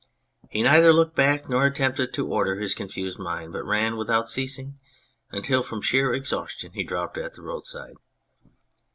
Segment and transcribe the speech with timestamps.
[0.49, 4.79] He neither looked back nor attempted to order his confused mind, but ran without ceasing
[5.31, 7.97] until from sheer exhaustion he dropped at the roadside.